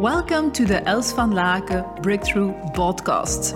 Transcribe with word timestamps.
Welcome 0.00 0.50
to 0.52 0.66
the 0.66 0.86
Els 0.86 1.14
van 1.14 1.32
Laken 1.32 2.02
Breakthrough 2.02 2.52
Podcast. 2.74 3.54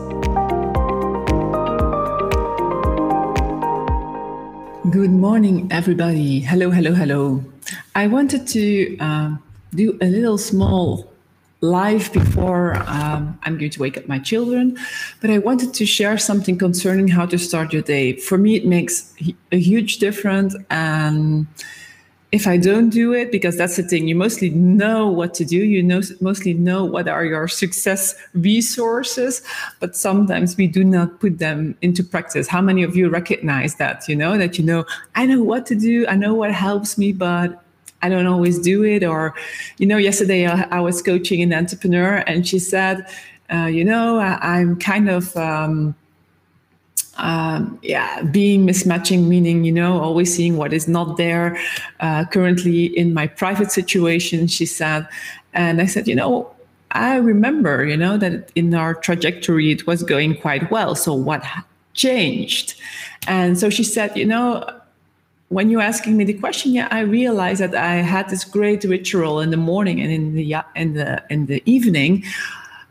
Good 4.91 5.11
morning, 5.11 5.69
everybody. 5.71 6.41
Hello, 6.41 6.71
hello, 6.71 6.95
hello. 6.95 7.45
I 7.95 8.07
wanted 8.07 8.47
to 8.47 8.97
uh, 9.01 9.37
do 9.75 9.99
a 10.01 10.07
little 10.07 10.39
small 10.39 11.13
live 11.61 12.11
before 12.11 12.77
um, 12.87 13.39
I'm 13.43 13.59
going 13.59 13.73
to 13.73 13.81
wake 13.81 13.99
up 13.99 14.09
my 14.09 14.19
children, 14.19 14.79
but 15.21 15.29
I 15.29 15.37
wanted 15.37 15.75
to 15.75 15.85
share 15.85 16.17
something 16.17 16.57
concerning 16.57 17.09
how 17.09 17.27
to 17.27 17.37
start 17.37 17.75
your 17.75 17.83
day. 17.83 18.17
For 18.17 18.39
me, 18.39 18.57
it 18.57 18.65
makes 18.65 19.13
a 19.53 19.59
huge 19.59 19.99
difference. 19.99 20.57
And 20.71 21.49
if 22.33 22.47
I 22.47 22.57
don't 22.57 22.91
do 22.91 23.13
it, 23.13 23.33
because 23.33 23.57
that's 23.57 23.77
the 23.77 23.83
thing, 23.83 24.07
you 24.07 24.15
mostly 24.15 24.51
know 24.51 25.09
what 25.09 25.35
to 25.35 25.45
do. 25.45 25.57
You 25.57 25.83
know, 25.83 26.01
mostly 26.21 26.55
know 26.55 26.85
what 26.85 27.09
are 27.09 27.25
your 27.25 27.49
success 27.49 28.15
resources, 28.35 29.43
but 29.81 29.97
sometimes 29.97 30.57
we 30.57 30.69
do 30.69 30.85
not 30.85 31.19
put 31.19 31.39
them 31.39 31.77
into 31.83 32.05
practice. 32.05 32.47
How 32.47 32.61
many 32.61 32.85
of 32.85 32.95
you 32.95 33.09
recognize 33.09 33.75
that? 33.77 34.09
You 34.09 34.15
know, 34.15 34.39
that 34.39 34.59
you 34.59 34.65
know, 34.65 34.85
I 35.17 35.27
know 35.27 35.43
what 35.43 35.67
to 35.67 35.75
do, 35.75 36.07
I 36.07 36.15
know 36.15 36.35
what 36.35 36.53
helps 36.53 36.97
me, 36.97 37.13
but 37.13 37.65
I 38.03 38.09
don't 38.09 38.27
always 38.27 38.59
do 38.59 38.85
it. 38.85 39.03
Or, 39.03 39.35
you 39.79 39.87
know, 39.87 39.97
yesterday 39.97 40.47
I, 40.47 40.63
I 40.71 40.81
was 40.81 41.03
coaching 41.03 41.43
an 41.43 41.53
entrepreneur 41.53 42.23
and 42.27 42.47
she 42.47 42.59
said, 42.59 43.07
uh, 43.53 43.67
you 43.67 43.85
know, 43.85 44.19
I, 44.19 44.61
am 44.61 44.79
kind 44.79 45.11
of, 45.11 45.37
um, 45.37 45.95
um, 47.21 47.79
yeah, 47.83 48.23
being 48.23 48.67
mismatching, 48.67 49.27
meaning, 49.27 49.65
you 49.65 49.73
know, 49.73 50.01
always 50.01 50.35
seeing 50.35 50.57
what 50.57 50.73
is 50.73 50.89
not 50.89 51.17
there. 51.17 51.59
Uh, 52.01 52.25
currently 52.27 52.87
in 52.87 53.15
my 53.15 53.27
private 53.27 53.71
situation, 53.71 54.47
she 54.47 54.67
said. 54.67 55.07
And 55.53 55.81
I 55.81 55.87
said, 55.87 56.09
you 56.09 56.15
know, 56.15 56.51
I 56.93 57.17
remember, 57.17 57.85
you 57.85 57.97
know, 57.97 58.17
that 58.17 58.51
in 58.55 58.75
our 58.75 58.95
trajectory, 58.95 59.71
it 59.71 59.87
was 59.87 60.03
going 60.03 60.37
quite 60.37 60.71
well. 60.71 60.95
So 60.95 61.15
what 61.15 61.45
changed? 61.95 62.75
And 63.27 63.59
so 63.59 63.71
she 63.71 63.85
said, 63.85 64.17
you 64.17 64.27
know, 64.27 64.65
when 65.49 65.69
you're 65.69 65.81
asking 65.83 66.17
me 66.17 66.25
the 66.25 66.35
question, 66.35 66.73
yeah, 66.73 66.89
I 66.91 67.01
realized 67.01 67.61
that 67.61 67.75
I 67.75 67.97
had 67.97 68.29
this 68.29 68.45
great 68.45 68.85
ritual 68.85 69.41
in 69.41 69.51
the 69.51 69.57
morning 69.57 70.01
and 70.01 70.11
in 70.11 70.35
the 70.35 70.65
in 70.77 70.95
the 70.95 71.23
in 71.29 71.47
the 71.47 71.63
evening 71.67 72.25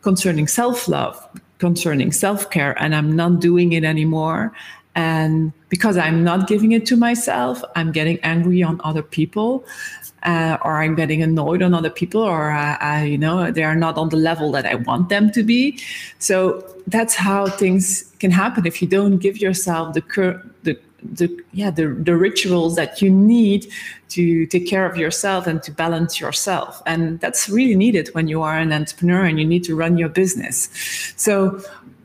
concerning 0.02 0.48
self-love 0.48 1.16
concerning 1.60 2.12
self 2.12 2.50
care, 2.50 2.82
and 2.82 2.96
I'm 2.96 3.16
not 3.16 3.40
doing 3.40 3.74
it 3.74 3.84
anymore. 3.84 4.54
And 4.96 5.54
because 5.70 5.98
I'm 5.98 6.24
not 6.24 6.48
giving 6.48 6.72
it 6.72 6.86
to 6.88 6.98
myself, 6.98 7.64
I'm 7.76 7.92
getting 7.92 8.20
angry 8.22 8.64
on 8.64 8.82
other 8.84 9.04
people, 9.04 9.64
uh, 10.24 10.58
or 10.64 10.82
I'm 10.82 10.96
getting 10.96 11.22
annoyed 11.22 11.62
on 11.62 11.74
other 11.74 11.90
people, 11.90 12.22
or 12.22 12.52
I, 12.52 12.78
I, 12.82 13.04
you 13.04 13.18
know, 13.18 13.52
they 13.52 13.64
are 13.64 13.76
not 13.76 13.98
on 13.98 14.10
the 14.10 14.18
level 14.18 14.52
that 14.54 14.66
I 14.66 14.76
want 14.76 15.10
them 15.10 15.32
to 15.32 15.44
be. 15.44 15.80
So 16.18 16.66
that's 16.88 17.16
how 17.16 17.48
things 17.48 18.04
can 18.20 18.32
happen 18.32 18.66
if 18.66 18.82
you 18.82 18.88
don't 18.88 19.20
give 19.20 19.38
yourself 19.38 19.94
the 19.94 20.02
cur- 20.02 20.44
the 21.12 21.44
yeah 21.54 21.72
the, 21.72 21.88
the 21.88 22.16
rituals 22.16 22.76
that 22.76 23.02
you 23.02 23.10
need 23.10 23.68
to 24.10 24.46
take 24.48 24.68
care 24.68 24.86
of 24.86 24.98
yourself 24.98 25.48
and 25.48 25.62
to 25.64 25.72
balance 25.72 26.20
yourself. 26.20 26.82
And 26.86 27.20
that's 27.20 27.50
really 27.50 27.76
needed 27.76 28.10
when 28.14 28.28
you 28.28 28.42
are 28.42 28.58
an 28.58 28.74
entrepreneur 28.74 29.26
and 29.26 29.40
you 29.40 29.46
need 29.46 29.64
to 29.66 29.76
run 29.76 29.98
your 29.98 30.10
business. 30.10 30.70
So 31.16 31.62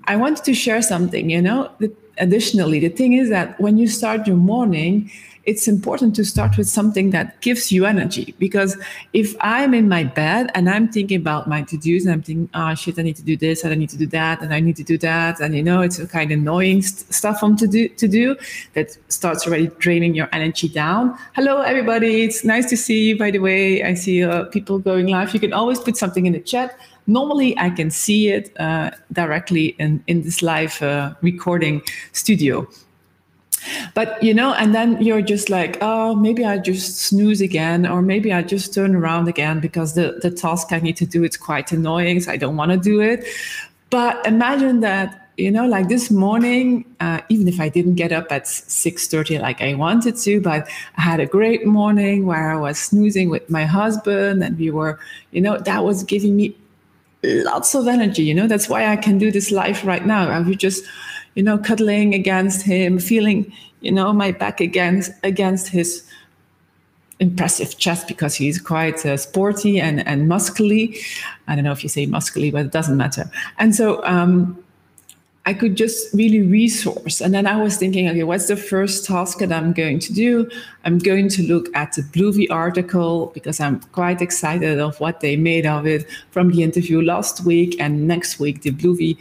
i 0.06 0.16
wanted 0.16 0.44
to 0.44 0.54
share 0.54 0.82
something 0.82 1.30
you 1.30 1.40
know? 1.40 1.70
Additionally 2.18 2.78
the 2.78 2.90
thing 2.90 3.14
is 3.14 3.30
that 3.30 3.58
when 3.58 3.78
you 3.78 3.88
start 3.88 4.26
your 4.26 4.36
morning 4.36 5.10
it's 5.46 5.68
important 5.68 6.14
to 6.16 6.24
start 6.24 6.56
with 6.56 6.68
something 6.68 7.10
that 7.10 7.40
gives 7.40 7.70
you 7.70 7.86
energy. 7.86 8.34
Because 8.38 8.76
if 9.12 9.34
I'm 9.40 9.74
in 9.74 9.88
my 9.88 10.04
bed 10.04 10.50
and 10.54 10.68
I'm 10.68 10.88
thinking 10.88 11.20
about 11.20 11.48
my 11.48 11.62
to 11.62 11.76
dos 11.76 12.04
and 12.04 12.12
I'm 12.12 12.22
thinking, 12.22 12.48
oh 12.54 12.74
shit, 12.74 12.98
I 12.98 13.02
need 13.02 13.16
to 13.16 13.22
do 13.22 13.36
this 13.36 13.64
and 13.64 13.72
I 13.72 13.76
need 13.76 13.90
to 13.90 13.98
do 13.98 14.06
that 14.06 14.42
and 14.42 14.54
I 14.54 14.60
need 14.60 14.76
to 14.76 14.84
do 14.84 14.98
that, 14.98 15.40
and 15.40 15.54
you 15.54 15.62
know, 15.62 15.80
it's 15.82 15.98
a 15.98 16.06
kind 16.06 16.30
of 16.32 16.38
annoying 16.38 16.82
st- 16.82 17.12
stuff 17.12 17.42
on 17.42 17.56
to 17.56 17.66
do 17.66 17.88
to 17.88 18.08
do 18.08 18.36
that 18.74 18.96
starts 19.08 19.46
already 19.46 19.68
draining 19.78 20.14
your 20.14 20.28
energy 20.32 20.68
down. 20.68 21.16
Hello, 21.34 21.60
everybody. 21.60 22.22
It's 22.22 22.44
nice 22.44 22.68
to 22.70 22.76
see 22.76 23.08
you. 23.08 23.18
By 23.18 23.30
the 23.30 23.38
way, 23.38 23.82
I 23.82 23.94
see 23.94 24.24
uh, 24.24 24.44
people 24.44 24.78
going 24.78 25.06
live. 25.06 25.34
You 25.34 25.40
can 25.40 25.52
always 25.52 25.80
put 25.80 25.96
something 25.96 26.26
in 26.26 26.32
the 26.32 26.40
chat. 26.40 26.78
Normally, 27.06 27.56
I 27.58 27.68
can 27.68 27.90
see 27.90 28.28
it 28.28 28.50
uh, 28.58 28.90
directly 29.12 29.76
in 29.78 30.02
in 30.06 30.22
this 30.22 30.42
live 30.42 30.80
uh, 30.82 31.14
recording 31.20 31.82
studio. 32.12 32.66
But 33.94 34.20
you 34.20 34.34
know, 34.34 34.52
and 34.54 34.74
then 34.74 35.00
you're 35.00 35.22
just 35.22 35.48
like, 35.48 35.78
oh, 35.80 36.16
maybe 36.16 36.44
I 36.44 36.58
just 36.58 36.98
snooze 36.98 37.40
again, 37.40 37.86
or 37.86 38.02
maybe 38.02 38.32
I 38.32 38.42
just 38.42 38.74
turn 38.74 38.94
around 38.96 39.28
again 39.28 39.60
because 39.60 39.94
the, 39.94 40.18
the 40.20 40.32
task 40.32 40.72
I 40.72 40.80
need 40.80 40.96
to 40.96 41.06
do 41.06 41.22
is 41.22 41.36
quite 41.36 41.70
annoying, 41.70 42.20
so 42.20 42.32
I 42.32 42.36
don't 42.36 42.56
want 42.56 42.72
to 42.72 42.76
do 42.76 43.00
it. 43.00 43.24
But 43.90 44.26
imagine 44.26 44.80
that, 44.80 45.30
you 45.36 45.52
know, 45.52 45.66
like 45.66 45.88
this 45.88 46.10
morning, 46.10 46.84
uh, 46.98 47.20
even 47.28 47.46
if 47.46 47.60
I 47.60 47.68
didn't 47.68 47.94
get 47.94 48.10
up 48.10 48.32
at 48.32 48.46
6:30 48.46 49.40
like 49.40 49.62
I 49.62 49.74
wanted 49.74 50.16
to, 50.16 50.40
but 50.40 50.68
I 50.98 51.00
had 51.00 51.20
a 51.20 51.26
great 51.26 51.64
morning 51.64 52.26
where 52.26 52.50
I 52.50 52.56
was 52.56 52.78
snoozing 52.78 53.30
with 53.30 53.48
my 53.48 53.64
husband, 53.64 54.42
and 54.42 54.58
we 54.58 54.70
were, 54.72 54.98
you 55.30 55.40
know, 55.40 55.56
that 55.58 55.84
was 55.84 56.02
giving 56.02 56.34
me 56.34 56.56
lots 57.22 57.76
of 57.76 57.86
energy. 57.86 58.24
You 58.24 58.34
know, 58.34 58.48
that's 58.48 58.68
why 58.68 58.88
I 58.88 58.96
can 58.96 59.18
do 59.18 59.30
this 59.30 59.52
life 59.52 59.84
right 59.84 60.04
now. 60.04 60.28
I 60.28 60.40
was 60.40 60.56
just 60.56 60.84
you 61.34 61.42
know, 61.42 61.58
cuddling 61.58 62.14
against 62.14 62.62
him, 62.62 62.98
feeling, 62.98 63.52
you 63.80 63.92
know, 63.92 64.12
my 64.12 64.32
back 64.32 64.60
against 64.60 65.12
against 65.22 65.68
his 65.68 66.08
impressive 67.20 67.78
chest 67.78 68.08
because 68.08 68.34
he's 68.34 68.60
quite 68.60 69.04
uh, 69.06 69.16
sporty 69.16 69.80
and 69.80 70.06
and 70.06 70.28
muscly. 70.28 70.98
I 71.48 71.54
don't 71.54 71.64
know 71.64 71.72
if 71.72 71.82
you 71.82 71.88
say 71.88 72.06
muscly, 72.06 72.52
but 72.52 72.66
it 72.66 72.72
doesn't 72.72 72.96
matter. 72.96 73.30
And 73.58 73.74
so 73.74 74.04
um, 74.04 74.64
I 75.46 75.52
could 75.52 75.76
just 75.76 76.12
really 76.14 76.40
resource. 76.40 77.20
And 77.20 77.34
then 77.34 77.46
I 77.46 77.60
was 77.60 77.76
thinking, 77.76 78.08
okay, 78.08 78.22
what's 78.22 78.48
the 78.48 78.56
first 78.56 79.04
task 79.04 79.38
that 79.38 79.52
I'm 79.52 79.72
going 79.74 79.98
to 80.00 80.12
do? 80.12 80.48
I'm 80.84 80.98
going 80.98 81.28
to 81.30 81.42
look 81.42 81.68
at 81.76 81.92
the 81.92 82.02
Bluevie 82.02 82.50
article 82.50 83.30
because 83.34 83.60
I'm 83.60 83.80
quite 83.92 84.22
excited 84.22 84.80
of 84.80 84.98
what 85.00 85.20
they 85.20 85.36
made 85.36 85.66
of 85.66 85.86
it 85.86 86.06
from 86.30 86.50
the 86.50 86.62
interview 86.62 87.02
last 87.02 87.44
week 87.44 87.78
and 87.78 88.08
next 88.08 88.40
week 88.40 88.62
the 88.62 88.70
Bluevie 88.70 89.18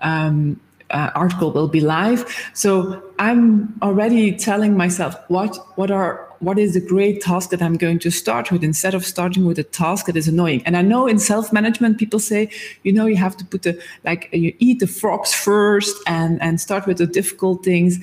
um, 0.00 0.58
uh, 0.90 1.10
article 1.14 1.52
will 1.52 1.68
be 1.68 1.80
live. 1.80 2.24
So 2.54 3.02
I'm 3.18 3.78
already 3.82 4.36
telling 4.36 4.76
myself 4.76 5.16
what 5.28 5.56
what 5.76 5.90
are 5.90 6.26
what 6.40 6.58
is 6.58 6.74
the 6.74 6.80
great 6.80 7.22
task 7.22 7.50
that 7.50 7.62
I'm 7.62 7.76
going 7.76 7.98
to 8.00 8.10
start 8.10 8.52
with 8.52 8.62
instead 8.62 8.94
of 8.94 9.04
starting 9.04 9.46
with 9.46 9.58
a 9.58 9.62
task 9.64 10.06
that 10.06 10.16
is 10.16 10.28
annoying. 10.28 10.62
And 10.66 10.76
I 10.76 10.82
know 10.82 11.06
in 11.06 11.18
self-management 11.18 11.98
people 11.98 12.18
say, 12.18 12.50
you 12.82 12.92
know, 12.92 13.06
you 13.06 13.16
have 13.16 13.36
to 13.38 13.44
put 13.44 13.62
the 13.62 13.82
like 14.04 14.28
you 14.32 14.54
eat 14.58 14.80
the 14.80 14.86
frogs 14.86 15.34
first 15.34 15.96
and 16.06 16.40
and 16.42 16.60
start 16.60 16.86
with 16.86 16.98
the 16.98 17.06
difficult 17.06 17.64
things. 17.64 17.98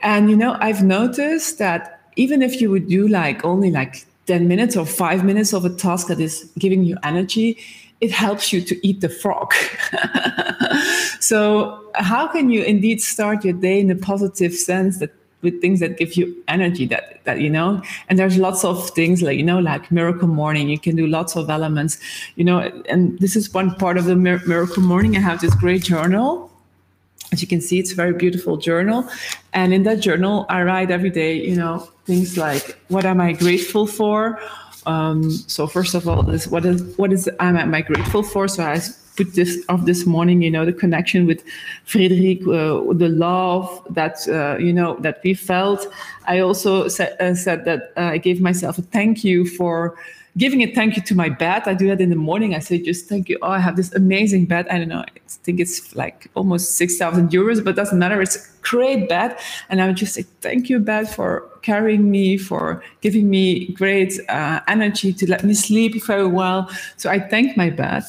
And 0.00 0.30
you 0.30 0.36
know, 0.36 0.56
I've 0.60 0.82
noticed 0.82 1.58
that 1.58 2.00
even 2.16 2.42
if 2.42 2.60
you 2.60 2.70
would 2.70 2.88
do 2.88 3.08
like 3.08 3.44
only 3.44 3.70
like 3.70 4.06
10 4.26 4.48
minutes 4.48 4.76
or 4.76 4.86
5 4.86 5.24
minutes 5.24 5.52
of 5.52 5.64
a 5.64 5.70
task 5.70 6.06
that 6.06 6.20
is 6.20 6.50
giving 6.58 6.84
you 6.84 6.96
energy, 7.02 7.58
it 8.04 8.12
helps 8.12 8.52
you 8.52 8.60
to 8.60 8.74
eat 8.86 9.00
the 9.00 9.08
frog. 9.08 9.54
so, 11.20 11.80
how 11.94 12.26
can 12.26 12.50
you 12.50 12.62
indeed 12.62 13.00
start 13.00 13.44
your 13.44 13.54
day 13.54 13.80
in 13.80 13.90
a 13.90 13.96
positive 13.96 14.54
sense 14.54 14.98
that 14.98 15.10
with 15.40 15.60
things 15.60 15.80
that 15.80 15.98
give 15.98 16.14
you 16.14 16.26
energy 16.48 16.86
that 16.86 17.24
that 17.24 17.40
you 17.40 17.48
know? 17.48 17.82
And 18.08 18.18
there's 18.18 18.36
lots 18.36 18.64
of 18.64 18.90
things 18.90 19.22
like 19.22 19.38
you 19.38 19.46
know 19.50 19.58
like 19.58 19.90
miracle 19.90 20.28
morning 20.28 20.68
you 20.68 20.78
can 20.78 20.96
do 20.96 21.06
lots 21.06 21.36
of 21.36 21.48
elements 21.48 21.98
you 22.36 22.44
know? 22.44 22.58
And 22.88 23.18
this 23.20 23.36
is 23.36 23.52
one 23.54 23.74
part 23.74 23.96
of 23.96 24.04
the 24.04 24.16
miracle 24.16 24.82
morning. 24.82 25.16
I 25.16 25.20
have 25.20 25.40
this 25.40 25.54
great 25.54 25.82
journal. 25.82 26.50
As 27.32 27.40
you 27.42 27.48
can 27.48 27.60
see 27.60 27.78
it's 27.78 27.92
a 27.92 27.94
very 27.94 28.12
beautiful 28.12 28.56
journal. 28.58 29.08
And 29.52 29.72
in 29.72 29.82
that 29.84 30.00
journal 30.00 30.44
i 30.48 30.62
write 30.62 30.90
every 30.90 31.10
day 31.10 31.32
you 31.50 31.56
know 31.56 31.88
things 32.04 32.36
like 32.36 32.64
what 32.88 33.04
am 33.06 33.20
i 33.28 33.32
grateful 33.32 33.86
for 33.86 34.38
um, 34.86 35.30
so 35.30 35.66
first 35.66 35.94
of 35.94 36.08
all, 36.08 36.22
this 36.22 36.46
what 36.46 36.64
is 36.64 36.82
what 36.96 37.12
is 37.12 37.28
am 37.40 37.74
I 37.74 37.82
grateful 37.82 38.22
for? 38.22 38.48
So 38.48 38.64
I 38.64 38.80
put 39.16 39.34
this 39.34 39.64
of 39.68 39.86
this 39.86 40.06
morning, 40.06 40.42
you 40.42 40.50
know, 40.50 40.64
the 40.64 40.72
connection 40.72 41.26
with 41.26 41.42
Frederic, 41.84 42.42
uh, 42.42 42.92
the 42.92 43.08
love 43.08 43.86
that 43.90 44.26
uh, 44.28 44.58
you 44.58 44.72
know 44.72 44.96
that 45.00 45.20
we 45.24 45.34
felt. 45.34 45.86
I 46.26 46.40
also 46.40 46.88
said, 46.88 47.16
uh, 47.20 47.34
said 47.34 47.64
that 47.64 47.92
uh, 47.96 48.12
I 48.12 48.18
gave 48.18 48.40
myself 48.40 48.78
a 48.78 48.82
thank 48.82 49.24
you 49.24 49.46
for 49.46 49.96
giving 50.36 50.62
a 50.62 50.72
thank 50.74 50.96
you 50.96 51.02
to 51.02 51.14
my 51.14 51.28
bed. 51.28 51.62
I 51.66 51.74
do 51.74 51.86
that 51.88 52.00
in 52.00 52.10
the 52.10 52.16
morning. 52.16 52.54
I 52.54 52.58
say 52.58 52.78
just 52.78 53.08
thank 53.08 53.28
you. 53.28 53.38
Oh, 53.42 53.50
I 53.50 53.58
have 53.58 53.76
this 53.76 53.92
amazing 53.94 54.46
bed. 54.46 54.66
I 54.68 54.78
don't 54.78 54.88
know. 54.88 55.00
I 55.00 55.06
think 55.26 55.60
it's 55.60 55.94
like 55.94 56.30
almost 56.34 56.72
six 56.72 56.96
thousand 56.98 57.30
euros, 57.30 57.62
but 57.64 57.76
doesn't 57.76 57.98
matter. 57.98 58.20
It's 58.20 58.36
a 58.36 58.62
great 58.62 59.08
bed, 59.08 59.38
and 59.68 59.80
I 59.80 59.86
would 59.86 59.96
just 59.96 60.14
say 60.14 60.22
thank 60.40 60.68
you, 60.68 60.78
bed, 60.78 61.08
for 61.08 61.48
carrying 61.62 62.10
me, 62.10 62.36
for 62.36 62.82
giving 63.00 63.30
me 63.30 63.72
great 63.72 64.18
uh, 64.28 64.60
energy 64.68 65.12
to 65.12 65.30
let 65.30 65.44
me 65.44 65.54
sleep 65.54 66.02
very 66.04 66.26
well. 66.26 66.68
So 66.96 67.10
I 67.10 67.20
thank 67.20 67.56
my 67.56 67.70
bed. 67.70 68.04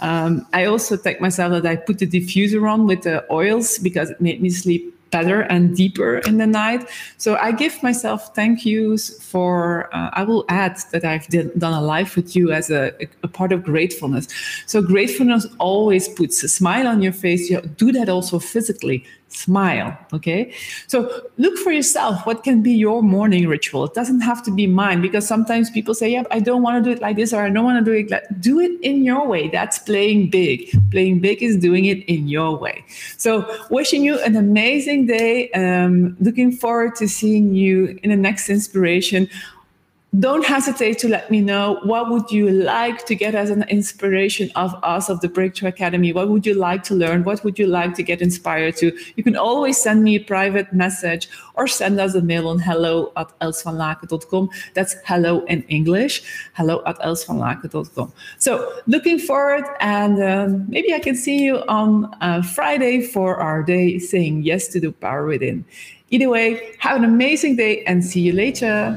Um, 0.00 0.46
I 0.52 0.66
also 0.66 0.96
thank 0.96 1.20
myself 1.20 1.52
that 1.52 1.66
I 1.66 1.76
put 1.76 1.98
the 1.98 2.06
diffuser 2.06 2.70
on 2.70 2.86
with 2.86 3.02
the 3.02 3.24
oils 3.32 3.78
because 3.78 4.10
it 4.10 4.20
made 4.20 4.42
me 4.42 4.50
sleep 4.50 4.93
better 5.14 5.42
and 5.42 5.76
deeper 5.76 6.18
in 6.28 6.38
the 6.38 6.46
night. 6.46 6.82
So 7.18 7.36
I 7.36 7.52
give 7.52 7.74
myself 7.88 8.34
thank 8.34 8.66
yous 8.66 9.02
for, 9.30 9.88
uh, 9.94 10.10
I 10.20 10.22
will 10.24 10.44
add 10.48 10.74
that 10.90 11.04
I've 11.04 11.28
did, 11.28 11.46
done 11.64 11.72
a 11.72 11.84
life 11.94 12.16
with 12.16 12.34
you 12.36 12.50
as 12.50 12.66
a, 12.80 12.82
a, 13.22 13.28
part 13.28 13.52
of 13.52 13.62
gratefulness. 13.62 14.26
So 14.66 14.82
gratefulness 14.82 15.46
always 15.58 16.08
puts 16.08 16.42
a 16.42 16.48
smile 16.48 16.88
on 16.88 17.00
your 17.00 17.12
face. 17.12 17.48
You 17.48 17.60
do 17.84 17.92
that 17.92 18.08
also 18.08 18.40
physically 18.40 19.04
smile. 19.34 19.96
Okay. 20.12 20.52
So 20.86 21.22
look 21.38 21.58
for 21.58 21.72
yourself. 21.72 22.24
What 22.26 22.44
can 22.44 22.62
be 22.62 22.72
your 22.72 23.02
morning 23.02 23.48
ritual? 23.48 23.84
It 23.84 23.94
doesn't 23.94 24.20
have 24.20 24.42
to 24.44 24.50
be 24.50 24.66
mine 24.66 25.02
because 25.02 25.26
sometimes 25.26 25.70
people 25.70 25.94
say, 25.94 26.10
yeah, 26.12 26.22
I 26.30 26.40
don't 26.40 26.62
want 26.62 26.82
to 26.82 26.88
do 26.88 26.94
it 26.94 27.02
like 27.02 27.16
this 27.16 27.32
or 27.32 27.42
I 27.42 27.50
don't 27.50 27.64
want 27.64 27.84
to 27.84 27.90
do 27.90 27.96
it 27.96 28.10
like 28.10 28.24
do 28.40 28.60
it 28.60 28.80
in 28.82 29.04
your 29.04 29.26
way. 29.26 29.48
That's 29.48 29.78
playing 29.78 30.30
big. 30.30 30.70
Playing 30.90 31.20
big 31.20 31.42
is 31.42 31.56
doing 31.56 31.86
it 31.86 32.04
in 32.08 32.28
your 32.28 32.56
way. 32.56 32.84
So 33.18 33.44
wishing 33.70 34.02
you 34.02 34.18
an 34.20 34.36
amazing 34.36 35.06
day. 35.06 35.50
Um, 35.50 36.16
looking 36.20 36.52
forward 36.52 36.94
to 36.96 37.08
seeing 37.08 37.54
you 37.54 37.98
in 38.02 38.10
the 38.10 38.16
next 38.16 38.48
inspiration 38.48 39.28
don't 40.20 40.44
hesitate 40.44 40.98
to 40.98 41.08
let 41.08 41.30
me 41.30 41.40
know 41.40 41.80
what 41.82 42.10
would 42.10 42.30
you 42.30 42.50
like 42.50 43.04
to 43.06 43.14
get 43.14 43.34
as 43.34 43.50
an 43.50 43.64
inspiration 43.64 44.50
of 44.54 44.74
us 44.82 45.08
of 45.08 45.20
the 45.20 45.28
breakthrough 45.28 45.68
academy. 45.68 46.12
What 46.12 46.28
would 46.28 46.46
you 46.46 46.54
like 46.54 46.82
to 46.84 46.94
learn? 46.94 47.24
What 47.24 47.42
would 47.42 47.58
you 47.58 47.66
like 47.66 47.94
to 47.94 48.02
get 48.02 48.20
inspired 48.20 48.76
to? 48.76 48.96
You 49.16 49.24
can 49.24 49.36
always 49.36 49.76
send 49.76 50.04
me 50.04 50.16
a 50.16 50.20
private 50.20 50.72
message 50.72 51.28
or 51.54 51.66
send 51.66 52.00
us 52.00 52.14
a 52.14 52.22
mail 52.22 52.48
on 52.48 52.58
hello 52.58 53.12
at 53.16 53.28
elsvanlaken.com 53.40 54.50
that's 54.74 54.96
hello 55.04 55.44
in 55.44 55.62
english 55.64 56.22
hello 56.54 56.82
at 56.86 56.98
elsvanlaken.com 56.98 58.12
so 58.38 58.72
looking 58.86 59.18
forward 59.18 59.64
and 59.80 60.22
um, 60.22 60.64
maybe 60.68 60.92
i 60.92 60.98
can 60.98 61.14
see 61.14 61.42
you 61.42 61.58
on 61.68 62.12
uh, 62.20 62.42
friday 62.42 63.00
for 63.00 63.36
our 63.36 63.62
day 63.62 63.98
saying 63.98 64.42
yes 64.42 64.68
to 64.68 64.80
the 64.80 64.92
power 64.92 65.26
within. 65.26 65.64
Either 66.10 66.28
way 66.28 66.74
have 66.78 66.96
an 66.96 67.04
amazing 67.04 67.56
day 67.56 67.82
and 67.84 68.04
see 68.04 68.20
you 68.20 68.32
later 68.32 68.96